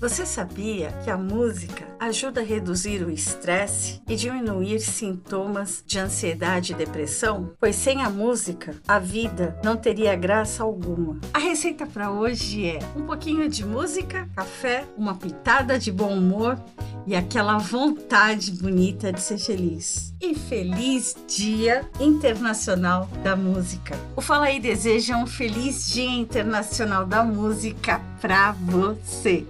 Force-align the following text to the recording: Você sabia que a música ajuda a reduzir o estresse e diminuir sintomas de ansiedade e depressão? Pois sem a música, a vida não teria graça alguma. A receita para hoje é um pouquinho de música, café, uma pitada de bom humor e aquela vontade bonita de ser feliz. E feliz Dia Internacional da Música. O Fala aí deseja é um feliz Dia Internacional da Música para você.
Você 0.00 0.24
sabia 0.24 0.92
que 1.02 1.10
a 1.10 1.16
música 1.16 1.84
ajuda 1.98 2.40
a 2.40 2.44
reduzir 2.44 3.02
o 3.02 3.10
estresse 3.10 4.00
e 4.08 4.14
diminuir 4.14 4.78
sintomas 4.78 5.82
de 5.84 5.98
ansiedade 5.98 6.72
e 6.72 6.76
depressão? 6.76 7.50
Pois 7.58 7.74
sem 7.74 8.00
a 8.02 8.08
música, 8.08 8.76
a 8.86 9.00
vida 9.00 9.58
não 9.64 9.76
teria 9.76 10.14
graça 10.14 10.62
alguma. 10.62 11.18
A 11.34 11.40
receita 11.40 11.84
para 11.84 12.12
hoje 12.12 12.64
é 12.64 12.78
um 12.94 13.06
pouquinho 13.06 13.48
de 13.48 13.66
música, 13.66 14.28
café, 14.36 14.84
uma 14.96 15.16
pitada 15.16 15.76
de 15.76 15.90
bom 15.90 16.16
humor 16.16 16.56
e 17.04 17.16
aquela 17.16 17.58
vontade 17.58 18.52
bonita 18.52 19.12
de 19.12 19.20
ser 19.20 19.38
feliz. 19.38 20.14
E 20.20 20.32
feliz 20.32 21.16
Dia 21.26 21.84
Internacional 21.98 23.08
da 23.24 23.34
Música. 23.34 23.98
O 24.14 24.20
Fala 24.20 24.46
aí 24.46 24.60
deseja 24.60 25.14
é 25.14 25.16
um 25.16 25.26
feliz 25.26 25.90
Dia 25.90 26.08
Internacional 26.08 27.04
da 27.04 27.24
Música 27.24 28.00
para 28.20 28.52
você. 28.52 29.44